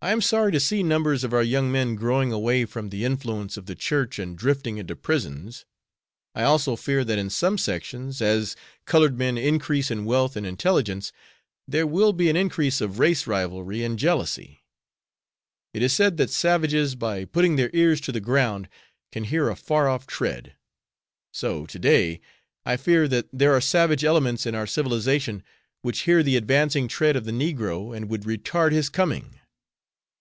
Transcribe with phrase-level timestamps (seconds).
[0.00, 3.56] I am sorry to see numbers of our young men growing away from the influence
[3.56, 5.64] of the church and drifting into prisons.
[6.36, 8.54] I also fear that in some sections, as
[8.84, 11.10] colored men increase in wealth and intelligence,
[11.66, 14.60] there will be an increase of race rivalry and jealousy.
[15.74, 18.68] It is said that savages, by putting their ears to the ground,
[19.10, 20.54] can hear a far off tread.
[21.32, 22.20] So, to day,
[22.64, 25.42] I fear that there are savage elements in our civilization
[25.82, 29.34] which hear the advancing tread of the negro and would retard his coming.